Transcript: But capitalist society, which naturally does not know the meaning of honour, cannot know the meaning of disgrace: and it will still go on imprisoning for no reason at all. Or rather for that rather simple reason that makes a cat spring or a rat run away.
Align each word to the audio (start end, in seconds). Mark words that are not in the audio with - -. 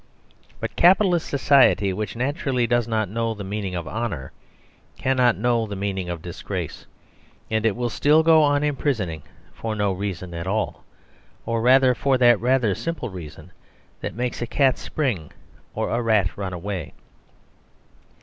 But 0.59 0.75
capitalist 0.75 1.27
society, 1.29 1.93
which 1.93 2.15
naturally 2.15 2.65
does 2.65 2.87
not 2.87 3.07
know 3.07 3.35
the 3.35 3.43
meaning 3.43 3.75
of 3.75 3.87
honour, 3.87 4.31
cannot 4.97 5.37
know 5.37 5.67
the 5.67 5.75
meaning 5.75 6.09
of 6.09 6.23
disgrace: 6.23 6.87
and 7.51 7.67
it 7.67 7.75
will 7.75 7.91
still 7.91 8.23
go 8.23 8.41
on 8.41 8.63
imprisoning 8.63 9.21
for 9.53 9.75
no 9.75 9.91
reason 9.93 10.33
at 10.33 10.47
all. 10.47 10.83
Or 11.45 11.61
rather 11.61 11.93
for 11.93 12.17
that 12.17 12.41
rather 12.41 12.73
simple 12.73 13.11
reason 13.11 13.51
that 13.99 14.15
makes 14.15 14.41
a 14.41 14.47
cat 14.47 14.79
spring 14.79 15.31
or 15.75 15.91
a 15.91 16.01
rat 16.01 16.35
run 16.35 16.51
away. 16.53 16.95